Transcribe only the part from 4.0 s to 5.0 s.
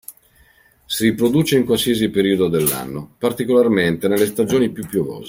nelle stagioni più